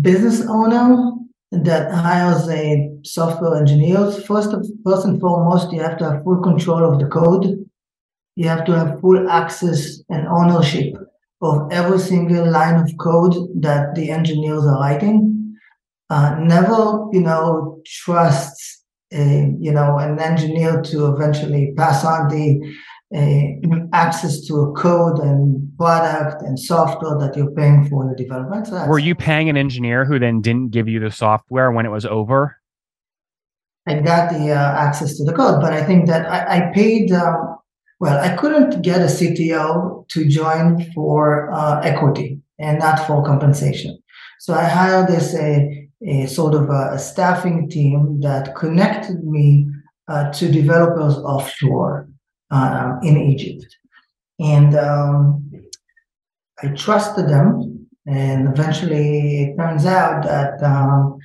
business 0.00 0.46
owner 0.46 1.14
that 1.50 1.90
hires 1.90 2.48
a 2.48 2.92
software 3.02 3.56
engineers, 3.56 4.24
first 4.24 4.52
of, 4.52 4.64
first 4.84 5.04
and 5.04 5.20
foremost, 5.20 5.72
you 5.72 5.80
have 5.82 5.98
to 5.98 6.04
have 6.04 6.22
full 6.22 6.40
control 6.40 6.84
of 6.84 7.00
the 7.00 7.06
code 7.06 7.66
you 8.36 8.48
have 8.48 8.64
to 8.64 8.72
have 8.72 9.00
full 9.00 9.28
access 9.28 10.00
and 10.08 10.26
ownership 10.28 10.94
of 11.42 11.68
every 11.72 11.98
single 11.98 12.50
line 12.50 12.76
of 12.76 12.90
code 12.98 13.34
that 13.60 13.94
the 13.94 14.10
engineers 14.10 14.64
are 14.64 14.80
writing. 14.80 15.56
Uh, 16.10 16.36
never, 16.40 17.06
you 17.12 17.20
know, 17.20 17.80
trust, 17.86 18.84
a, 19.12 19.52
you 19.58 19.72
know, 19.72 19.96
an 19.98 20.18
engineer 20.18 20.82
to 20.82 21.12
eventually 21.14 21.72
pass 21.76 22.04
on 22.04 22.28
the 22.28 22.60
uh, 23.14 23.86
access 23.92 24.40
to 24.46 24.54
a 24.60 24.72
code 24.72 25.18
and 25.18 25.76
product 25.76 26.42
and 26.42 26.58
software 26.58 27.18
that 27.18 27.36
you're 27.36 27.50
paying 27.52 27.88
for 27.88 28.08
the 28.08 28.14
development. 28.14 28.66
So 28.66 28.86
Were 28.86 28.98
you 28.98 29.14
paying 29.14 29.48
an 29.48 29.56
engineer 29.56 30.04
who 30.04 30.18
then 30.18 30.40
didn't 30.40 30.70
give 30.70 30.88
you 30.88 31.00
the 31.00 31.10
software 31.10 31.72
when 31.72 31.86
it 31.86 31.90
was 31.90 32.06
over? 32.06 32.56
I 33.86 33.94
got 34.00 34.30
the 34.32 34.52
uh, 34.52 34.74
access 34.76 35.16
to 35.16 35.24
the 35.24 35.32
code, 35.32 35.60
but 35.60 35.72
I 35.72 35.82
think 35.82 36.06
that 36.06 36.30
I, 36.30 36.68
I 36.68 36.72
paid 36.72 37.10
um, 37.12 37.56
well, 38.00 38.18
I 38.18 38.34
couldn't 38.34 38.80
get 38.80 39.02
a 39.02 39.04
CTO 39.04 40.08
to 40.08 40.28
join 40.28 40.90
for 40.94 41.52
uh, 41.52 41.80
equity 41.80 42.40
and 42.58 42.78
not 42.78 43.06
for 43.06 43.22
compensation. 43.22 44.02
So 44.38 44.54
I 44.54 44.64
hired 44.64 45.08
this 45.08 45.34
a, 45.34 45.88
a 46.02 46.26
sort 46.26 46.54
of 46.54 46.70
a, 46.70 46.98
staffing 46.98 47.68
team 47.68 48.20
that 48.22 48.54
connected 48.56 49.22
me 49.22 49.66
uh, 50.08 50.32
to 50.32 50.50
developers 50.50 51.14
offshore 51.18 52.08
uh, 52.50 52.96
in 53.02 53.18
Egypt. 53.18 53.66
And 54.38 54.74
um, 54.76 55.50
I 56.62 56.68
trusted 56.68 57.28
them. 57.28 57.86
And 58.06 58.48
eventually 58.48 59.42
it 59.42 59.56
turns 59.58 59.84
out 59.84 60.24
that 60.24 60.62
um, 60.62 61.18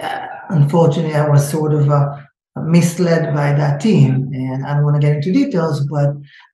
uh, 0.00 0.26
unfortunately 0.48 1.14
I 1.14 1.28
was 1.28 1.48
sort 1.48 1.74
of 1.74 1.90
a, 1.90 2.21
misled 2.56 3.34
by 3.34 3.52
that 3.52 3.80
team. 3.80 4.28
And 4.32 4.66
I 4.66 4.74
don't 4.74 4.84
want 4.84 5.00
to 5.00 5.06
get 5.06 5.16
into 5.16 5.32
details, 5.32 5.86
but 5.86 6.10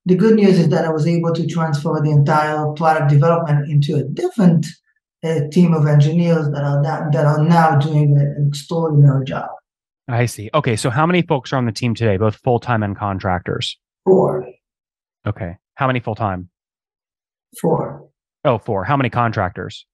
the 0.06 0.14
good 0.14 0.36
news 0.36 0.58
is 0.58 0.68
that 0.68 0.84
I 0.84 0.90
was 0.90 1.06
able 1.06 1.32
to 1.34 1.46
transfer 1.46 2.00
the 2.02 2.10
entire 2.10 2.66
product 2.72 3.10
development 3.10 3.68
into 3.68 3.96
a 3.96 4.04
different 4.04 4.66
uh, 5.24 5.40
team 5.50 5.74
of 5.74 5.86
engineers 5.86 6.48
that 6.50 6.62
are 6.62 6.82
that, 6.82 7.12
that 7.12 7.26
are 7.26 7.42
now 7.42 7.76
doing 7.76 8.16
an 8.16 8.48
extraordinary 8.48 9.24
job. 9.24 9.48
I 10.08 10.26
see. 10.26 10.48
Okay, 10.54 10.76
so 10.76 10.88
how 10.88 11.04
many 11.04 11.22
folks 11.22 11.52
are 11.52 11.56
on 11.56 11.66
the 11.66 11.72
team 11.72 11.94
today, 11.94 12.16
both 12.16 12.36
full 12.36 12.60
time 12.60 12.82
and 12.82 12.96
contractors? 12.96 13.76
Four. 14.04 14.48
Okay, 15.26 15.56
how 15.74 15.86
many 15.86 16.00
full 16.00 16.14
time? 16.14 16.48
Four. 17.60 18.08
Oh, 18.44 18.58
four. 18.58 18.84
How 18.84 18.96
many 18.96 19.10
contractors? 19.10 19.84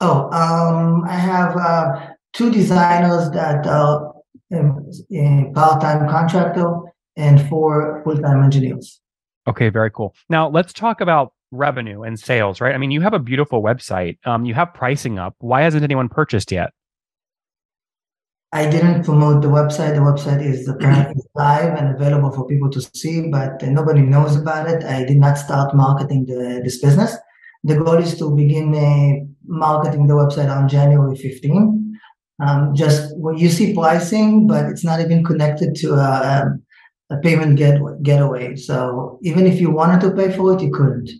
Oh, 0.00 0.30
um, 0.32 1.04
I 1.06 1.14
have 1.14 1.56
uh, 1.56 2.06
two 2.32 2.50
designers 2.50 3.30
that 3.30 3.66
uh, 3.66 4.11
a 4.52 5.50
part-time 5.54 6.08
contractor 6.08 6.74
and 7.16 7.48
four 7.48 8.02
full-time 8.04 8.42
engineers. 8.42 9.00
Okay, 9.46 9.68
very 9.68 9.90
cool. 9.90 10.14
Now 10.28 10.48
let's 10.48 10.72
talk 10.72 11.00
about 11.00 11.32
revenue 11.50 12.02
and 12.02 12.18
sales, 12.18 12.60
right? 12.60 12.74
I 12.74 12.78
mean, 12.78 12.90
you 12.90 13.00
have 13.00 13.12
a 13.12 13.18
beautiful 13.18 13.62
website. 13.62 14.18
Um, 14.26 14.44
you 14.44 14.54
have 14.54 14.72
pricing 14.72 15.18
up. 15.18 15.34
Why 15.38 15.62
hasn't 15.62 15.82
anyone 15.82 16.08
purchased 16.08 16.50
yet? 16.50 16.70
I 18.54 18.68
didn't 18.68 19.04
promote 19.04 19.40
the 19.40 19.48
website. 19.48 19.94
The 19.94 20.00
website 20.00 20.44
is 20.44 20.68
live 21.34 21.74
and 21.78 21.94
available 21.94 22.30
for 22.32 22.46
people 22.46 22.70
to 22.70 22.82
see, 22.94 23.28
but 23.28 23.62
nobody 23.62 24.02
knows 24.02 24.36
about 24.36 24.68
it. 24.68 24.84
I 24.84 25.04
did 25.04 25.16
not 25.16 25.38
start 25.38 25.74
marketing 25.74 26.26
the, 26.26 26.60
this 26.62 26.78
business. 26.78 27.16
The 27.64 27.76
goal 27.76 27.94
is 27.94 28.18
to 28.18 28.34
begin 28.34 28.74
uh, 28.74 29.24
marketing 29.46 30.06
the 30.06 30.14
website 30.14 30.54
on 30.54 30.68
January 30.68 31.16
15 31.16 31.91
um, 32.42 32.74
just 32.74 33.16
well, 33.16 33.36
you 33.38 33.48
see 33.48 33.72
pricing, 33.72 34.46
but 34.46 34.66
it's 34.66 34.84
not 34.84 35.00
even 35.00 35.24
connected 35.24 35.74
to 35.76 35.94
a, 35.94 36.52
a 37.10 37.16
payment 37.18 37.56
get 37.56 37.80
gateway. 38.02 38.56
So 38.56 39.18
even 39.22 39.46
if 39.46 39.60
you 39.60 39.70
wanted 39.70 40.00
to 40.02 40.14
pay 40.14 40.36
for 40.36 40.52
it, 40.54 40.60
you 40.60 40.72
couldn't. 40.72 41.10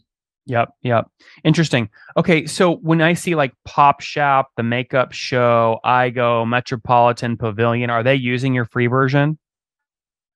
Yep, 0.47 0.71
yep. 0.83 1.07
Interesting. 1.45 1.89
Okay, 2.17 2.47
so 2.47 2.77
when 2.77 3.01
I 3.01 3.13
see 3.13 3.37
like 3.37 3.53
Pop 3.65 4.01
Shop, 4.01 4.51
the 4.57 4.65
Makeup 4.65 5.13
Show, 5.13 5.79
iGo, 5.85 6.49
Metropolitan 6.49 7.37
Pavilion, 7.37 7.91
are 7.91 8.03
they 8.03 8.17
using 8.17 8.53
your 8.53 8.65
free 8.65 8.89
version? 8.89 9.39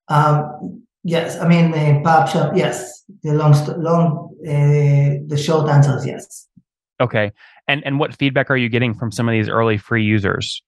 Um, 0.07 0.85
yes, 1.03 1.41
I 1.41 1.49
mean 1.49 1.73
the 1.73 2.01
Pop 2.05 2.29
Shop. 2.29 2.53
Yes, 2.55 3.03
the 3.25 3.35
long, 3.35 3.53
long, 3.83 4.31
uh, 4.47 5.27
the 5.27 5.37
short 5.37 5.69
answer 5.69 5.97
is 5.97 6.07
yes. 6.07 6.47
Okay, 7.01 7.33
and 7.67 7.85
and 7.85 7.99
what 7.99 8.15
feedback 8.15 8.53
are 8.53 8.57
you 8.57 8.69
getting 8.69 8.95
from 8.95 9.11
some 9.11 9.29
of 9.29 9.33
these 9.33 9.49
early 9.49 9.79
free 9.79 10.05
users? 10.05 10.63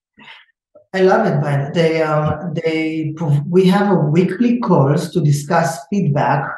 I 0.93 1.01
love 1.01 1.27
it, 1.27 1.39
man. 1.39 1.71
They 1.73 2.01
um 2.01 2.53
they 2.55 3.13
we 3.47 3.65
have 3.67 3.91
a 3.91 3.99
weekly 3.99 4.59
calls 4.59 5.11
to 5.11 5.21
discuss 5.21 5.77
feedback, 5.89 6.49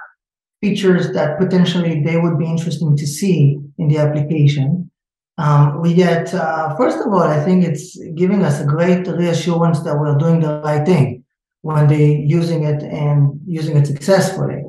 features 0.61 1.11
that 1.11 1.37
potentially 1.37 2.01
they 2.01 2.17
would 2.17 2.39
be 2.39 2.45
interesting 2.45 2.95
to 2.95 3.05
see 3.05 3.59
in 3.77 3.87
the 3.89 3.97
application. 3.97 4.89
Um, 5.37 5.81
we 5.81 5.93
get 5.93 6.33
uh, 6.33 6.75
first 6.77 6.99
of 6.99 7.07
all, 7.07 7.23
I 7.23 7.43
think 7.43 7.65
it's 7.65 7.97
giving 8.15 8.43
us 8.43 8.61
a 8.61 8.65
great 8.65 9.05
reassurance 9.07 9.81
that 9.81 9.99
we're 9.99 10.17
doing 10.17 10.39
the 10.39 10.61
right 10.63 10.85
thing 10.85 11.25
when 11.61 11.87
they 11.87 12.15
using 12.15 12.63
it 12.63 12.83
and 12.83 13.39
using 13.45 13.75
it 13.75 13.87
successfully. 13.87 14.63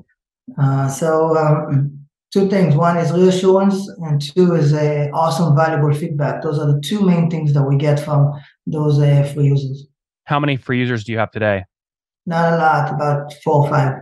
Uh, 0.59 0.88
so 0.88 1.37
um, 1.37 2.02
two 2.33 2.49
things. 2.49 2.75
One 2.75 2.97
is 2.97 3.12
reassurance, 3.12 3.89
and 3.99 4.21
two 4.21 4.55
is 4.55 4.73
a 4.73 5.11
awesome, 5.11 5.55
valuable 5.55 5.95
feedback. 5.95 6.43
Those 6.43 6.59
are 6.59 6.67
the 6.67 6.81
two 6.81 7.01
main 7.01 7.31
things 7.31 7.53
that 7.55 7.62
we 7.62 7.77
get 7.77 8.01
from 8.01 8.33
those 8.67 8.99
uh, 8.99 9.31
free 9.35 9.47
users. 9.47 9.87
How 10.25 10.41
many 10.41 10.57
free 10.57 10.79
users 10.79 11.05
do 11.05 11.12
you 11.12 11.19
have 11.19 11.31
today? 11.31 11.65
Not 12.27 12.53
a 12.53 12.57
lot, 12.57 12.95
about 12.95 13.35
four 13.43 13.65
or 13.65 13.69
five. 13.69 13.99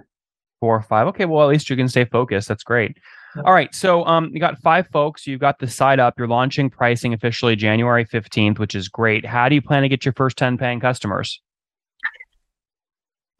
Four 0.60 0.76
or 0.76 0.82
five. 0.82 1.06
Okay, 1.08 1.24
well, 1.24 1.42
at 1.42 1.48
least 1.50 1.70
you 1.70 1.76
can 1.76 1.88
stay 1.88 2.04
focused. 2.04 2.48
That's 2.48 2.62
great. 2.62 2.98
All 3.44 3.52
right, 3.52 3.72
so 3.74 4.04
um, 4.06 4.30
you 4.32 4.40
got 4.40 4.58
five 4.58 4.88
folks. 4.88 5.26
You've 5.26 5.40
got 5.40 5.58
the 5.60 5.68
site 5.68 6.00
up. 6.00 6.14
You're 6.18 6.26
launching 6.28 6.68
pricing 6.68 7.14
officially 7.14 7.54
January 7.56 8.04
15th, 8.04 8.58
which 8.58 8.74
is 8.74 8.88
great. 8.88 9.24
How 9.24 9.48
do 9.48 9.54
you 9.54 9.62
plan 9.62 9.82
to 9.82 9.88
get 9.88 10.04
your 10.04 10.14
first 10.14 10.36
10 10.36 10.58
paying 10.58 10.80
customers? 10.80 11.40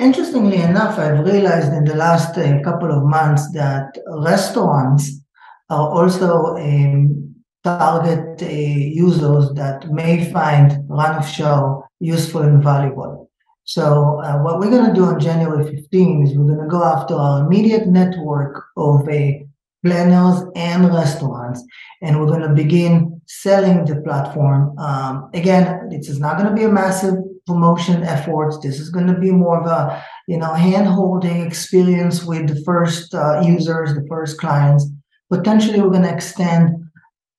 Interestingly 0.01 0.63
enough, 0.63 0.99
I've 0.99 1.27
realized 1.27 1.75
in 1.75 1.85
the 1.85 1.95
last 1.95 2.39
uh, 2.39 2.63
couple 2.63 2.91
of 2.91 3.05
months 3.05 3.53
that 3.53 3.99
restaurants 4.09 5.21
are 5.69 5.91
also 5.91 6.57
um, 6.57 7.35
target 7.63 8.43
uh, 8.43 8.47
users 8.47 9.53
that 9.57 9.91
may 9.93 10.33
find 10.33 10.89
Run 10.89 11.17
of 11.17 11.29
Show 11.29 11.85
useful 12.01 12.41
and 12.41 12.63
valuable. 12.63 13.31
So 13.65 14.21
uh, 14.21 14.39
what 14.39 14.59
we're 14.59 14.71
going 14.71 14.87
to 14.87 14.95
do 14.95 15.05
on 15.05 15.21
January 15.21 15.71
15 15.71 16.27
is 16.27 16.35
we're 16.35 16.47
going 16.47 16.67
to 16.67 16.67
go 16.67 16.83
after 16.83 17.15
our 17.15 17.45
immediate 17.45 17.87
network 17.87 18.65
of 18.79 19.07
uh, 19.07 19.33
planners 19.85 20.43
and 20.57 20.87
restaurants, 20.95 21.63
and 22.01 22.19
we're 22.19 22.27
going 22.27 22.41
to 22.41 22.55
begin 22.55 23.21
selling 23.27 23.85
the 23.85 23.97
platform. 24.01 24.79
Um, 24.79 25.29
again, 25.35 25.91
this 25.91 26.09
is 26.09 26.19
not 26.19 26.39
going 26.39 26.49
to 26.49 26.57
be 26.57 26.65
a 26.65 26.73
massive 26.73 27.17
promotion 27.47 28.03
efforts. 28.03 28.59
This 28.59 28.79
is 28.79 28.91
going 28.91 29.07
to 29.07 29.19
be 29.19 29.31
more 29.31 29.61
of 29.61 29.67
a 29.67 30.05
you 30.29 30.39
know 30.39 30.53
hand-holding 30.53 31.47
experience 31.47 32.25
with 32.25 32.49
the 32.49 32.63
first 32.63 33.15
uh, 33.15 33.41
users, 33.41 33.95
the 33.95 34.07
first 34.09 34.39
clients. 34.39 34.89
Potentially, 35.31 35.81
we're 35.81 35.91
going 35.91 36.03
to 36.03 36.15
extend 36.15 36.91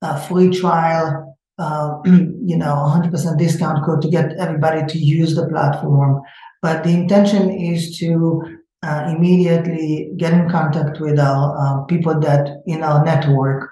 a 0.02 0.20
free 0.20 0.50
trial, 0.50 1.38
uh, 1.60 2.00
you 2.06 2.58
know, 2.58 2.74
100% 2.74 3.38
discount 3.38 3.86
code 3.86 4.02
to 4.02 4.10
get 4.10 4.34
everybody 4.38 4.86
to 4.88 4.98
use 4.98 5.36
the 5.36 5.48
platform. 5.48 6.22
But 6.62 6.84
the 6.84 6.92
intention 6.92 7.50
is 7.52 7.98
to 8.00 8.60
uh, 8.84 9.14
immediately 9.16 10.12
get 10.18 10.34
in 10.34 10.50
contact 10.50 11.00
with 11.00 11.20
our 11.20 11.56
uh, 11.58 11.84
people 11.86 12.20
that 12.20 12.62
in 12.66 12.84
our 12.84 13.04
network 13.04 13.70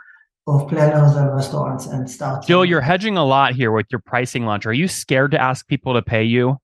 of 0.52 0.68
planners 0.68 1.16
and 1.16 1.34
restaurants 1.34 1.86
and 1.86 2.10
start. 2.10 2.46
Jill, 2.46 2.66
you're 2.66 2.82
hedging 2.82 3.18
a 3.18 3.26
lot 3.26 3.54
here 3.54 3.72
with 3.72 3.88
your 3.92 4.00
pricing 4.00 4.46
launch. 4.46 4.66
Are 4.66 4.74
you 4.74 4.88
scared 4.88 5.32
to 5.32 5.42
ask 5.42 5.68
people 5.68 5.94
to 5.94 6.02
pay 6.02 6.24
you? 6.24 6.58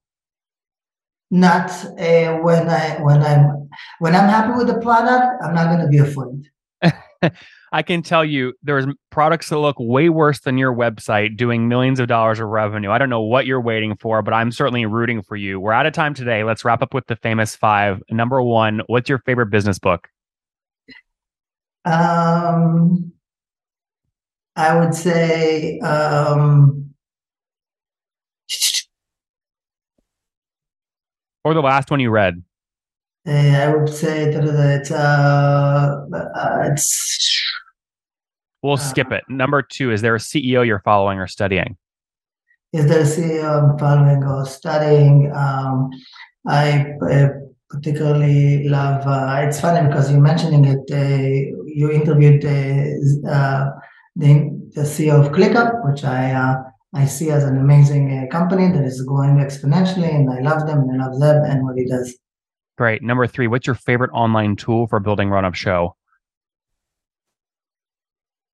Not 1.31 1.71
uh, 1.99 2.37
when 2.37 2.69
I 2.69 3.01
when 3.01 3.23
I'm 3.23 3.69
when 3.99 4.15
I'm 4.15 4.29
happy 4.29 4.57
with 4.57 4.67
the 4.67 4.79
product, 4.79 5.43
I'm 5.43 5.55
not 5.55 5.67
going 5.67 5.81
to 5.81 5.87
be 5.87 5.97
afraid. 5.97 7.31
I 7.71 7.81
can 7.81 8.03
tell 8.03 8.23
you 8.23 8.53
there's 8.63 8.85
products 9.09 9.49
that 9.49 9.57
look 9.57 9.75
way 9.79 10.07
worse 10.07 10.39
than 10.39 10.57
your 10.57 10.73
website 10.73 11.35
doing 11.35 11.67
millions 11.67 11.99
of 11.99 12.07
dollars 12.07 12.39
of 12.39 12.47
revenue. 12.47 12.91
I 12.91 12.97
don't 12.97 13.09
know 13.09 13.21
what 13.21 13.45
you're 13.45 13.59
waiting 13.59 13.97
for, 13.97 14.21
but 14.21 14.33
I'm 14.33 14.51
certainly 14.51 14.85
rooting 14.85 15.21
for 15.23 15.35
you. 15.35 15.59
We're 15.59 15.73
out 15.73 15.85
of 15.85 15.93
time 15.93 16.13
today. 16.13 16.43
Let's 16.43 16.63
wrap 16.63 16.81
up 16.81 16.93
with 16.93 17.07
the 17.07 17.17
famous 17.17 17.55
five. 17.55 18.01
Number 18.09 18.41
one, 18.41 18.81
what's 18.87 19.09
your 19.09 19.19
favorite 19.19 19.47
business 19.47 19.79
book? 19.79 20.07
Um, 21.83 23.11
I 24.55 24.79
would 24.79 24.93
say 24.93 25.79
um, 25.79 26.85
or 31.45 31.53
the 31.53 31.61
last 31.61 31.91
one 31.91 31.99
you 31.99 32.09
read. 32.09 32.43
Uh, 33.27 33.31
I 33.31 33.75
would 33.75 33.89
say 33.89 34.31
that 34.31 34.43
it's 34.81 34.91
uh, 34.91 36.05
uh, 36.13 36.69
it's. 36.71 37.43
We'll 38.61 38.73
uh, 38.73 38.77
skip 38.77 39.11
it. 39.11 39.23
Number 39.29 39.61
two, 39.61 39.91
is 39.91 40.01
there 40.01 40.15
a 40.15 40.19
CEO 40.19 40.65
you're 40.65 40.81
following 40.83 41.19
or 41.19 41.27
studying? 41.27 41.77
Is 42.73 42.87
there 42.87 43.01
a 43.01 43.03
CEO 43.03 43.71
I'm 43.71 43.77
following 43.77 44.23
or 44.23 44.45
studying? 44.45 45.31
Um, 45.33 45.89
I, 46.47 46.93
particularly 47.69 48.67
love. 48.67 49.05
Uh, 49.05 49.47
it's 49.47 49.59
funny 49.59 49.87
because 49.87 50.11
you're 50.11 50.21
mentioning 50.21 50.65
it. 50.65 50.91
Uh, 50.91 51.57
you 51.65 51.91
interviewed 51.91 52.41
uh, 54.17 54.23
the, 54.23 54.81
CEO 54.81 55.25
of 55.25 55.31
ClickUp, 55.31 55.85
which 55.85 56.03
I 56.03 56.31
uh, 56.31 56.55
I 56.93 57.05
see 57.05 57.29
as 57.29 57.43
an 57.43 57.57
amazing 57.57 58.17
uh, 58.17 58.31
company 58.31 58.71
that 58.71 58.83
is 58.83 59.01
growing 59.01 59.37
exponentially, 59.37 60.13
and 60.13 60.29
I 60.29 60.39
love 60.39 60.65
them 60.65 60.87
and 60.89 61.01
I 61.01 61.07
love 61.07 61.15
Zeb 61.15 61.43
and 61.43 61.65
what 61.65 61.77
he 61.77 61.85
does. 61.85 62.17
Great. 62.77 63.01
Number 63.01 63.27
three, 63.27 63.47
what's 63.47 63.67
your 63.67 63.75
favorite 63.75 64.11
online 64.13 64.55
tool 64.55 64.87
for 64.87 64.99
building 64.99 65.29
Run 65.29 65.45
of 65.45 65.57
Show? 65.57 65.95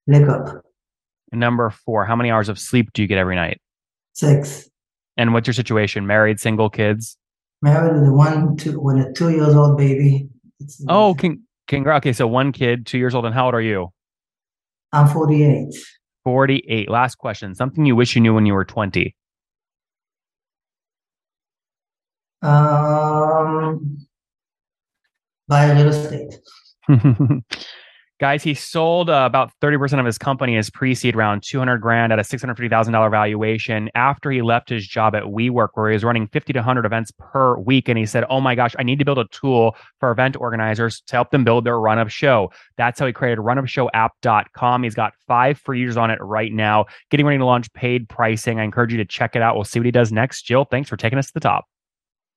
ClickUp. 0.10 0.62
Number 1.32 1.70
four, 1.70 2.06
how 2.06 2.15
many 2.15 2.32
hours 2.32 2.50
of 2.50 2.60
sleep 2.60 2.91
do 2.94 3.01
you 3.01 3.08
get 3.08 3.18
every 3.18 3.36
night? 3.36 3.62
Six. 4.13 4.70
And 5.18 5.34
what's 5.34 5.48
your 5.48 5.53
situation? 5.53 6.08
Married, 6.08 6.39
single, 6.39 6.70
kids? 6.70 7.18
Married 7.62 7.94
with 7.94 8.10
a 8.10 8.12
one, 8.12 8.58
two, 8.58 8.80
with 8.80 8.98
a 8.98 9.13
two 9.13 9.30
years 9.30 9.56
old 9.56 9.77
baby. 9.77 10.27
It's 10.60 10.84
oh, 10.89 11.13
can, 11.13 11.44
congrats. 11.68 12.03
Okay, 12.03 12.13
so 12.13 12.27
one 12.27 12.51
kid, 12.51 12.86
two 12.86 12.98
years 12.98 13.13
old, 13.13 13.25
and 13.25 13.34
how 13.34 13.46
old 13.46 13.53
are 13.53 13.62
you? 13.62 13.89
I'm 14.93 15.07
48. 15.07 15.74
48. 16.24 16.89
Last 16.89 17.17
question. 17.17 17.55
Something 17.55 17.86
you 17.86 17.95
wish 17.95 18.15
you 18.15 18.21
knew 18.21 18.33
when 18.33 18.45
you 18.45 18.53
were 18.53 18.65
20. 18.65 19.15
Um, 22.41 23.97
buy 25.47 25.71
real 25.71 25.89
estate. 25.89 26.39
Guys, 28.21 28.43
he 28.43 28.53
sold 28.53 29.10
uh, 29.10 29.23
about 29.25 29.51
30% 29.63 29.99
of 29.99 30.05
his 30.05 30.19
company 30.19 30.55
as 30.55 30.69
pre-seed 30.69 31.15
round, 31.15 31.41
200 31.41 31.79
grand 31.79 32.13
at 32.13 32.19
a 32.19 32.21
$650,000 32.21 33.10
valuation 33.10 33.89
after 33.95 34.29
he 34.29 34.43
left 34.43 34.69
his 34.69 34.86
job 34.86 35.15
at 35.15 35.23
WeWork 35.23 35.69
where 35.73 35.89
he 35.89 35.93
was 35.93 36.03
running 36.03 36.27
50 36.27 36.53
to 36.53 36.60
100 36.60 36.86
events 36.86 37.12
per 37.17 37.57
week. 37.57 37.89
And 37.89 37.97
he 37.97 38.05
said, 38.05 38.23
oh 38.29 38.39
my 38.39 38.53
gosh, 38.53 38.75
I 38.77 38.84
need 38.84 38.99
to 38.99 39.05
build 39.05 39.17
a 39.17 39.25
tool 39.31 39.75
for 39.99 40.12
event 40.12 40.38
organizers 40.39 41.01
to 41.07 41.15
help 41.15 41.31
them 41.31 41.43
build 41.43 41.63
their 41.63 41.79
run 41.79 41.97
of 41.97 42.13
show. 42.13 42.51
That's 42.77 42.99
how 42.99 43.07
he 43.07 43.12
created 43.12 43.39
runofshowapp.com. 43.39 44.84
He's 44.84 44.93
got 44.93 45.13
five 45.27 45.57
free 45.57 45.79
users 45.79 45.97
on 45.97 46.12
it 46.12 46.19
right 46.21 46.53
now, 46.53 46.86
getting 47.10 47.25
ready 47.25 47.39
to 47.39 47.45
launch 47.45 47.73
paid 47.73 48.07
pricing. 48.07 48.60
I 48.60 48.63
encourage 48.63 48.91
you 48.91 48.99
to 48.99 49.05
check 49.05 49.36
it 49.36 49.41
out. 49.41 49.55
We'll 49.55 49.63
see 49.63 49.79
what 49.79 49.88
he 49.88 49.91
does 49.91 50.12
next. 50.12 50.43
Jill, 50.43 50.65
thanks 50.65 50.91
for 50.91 50.95
taking 50.95 51.17
us 51.17 51.25
to 51.25 51.34
the 51.34 51.39
top. 51.39 51.65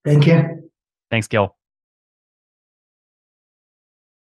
Thank 0.02 0.26
you. 0.26 0.70
Thanks, 1.10 1.28
Gil. 1.28 1.54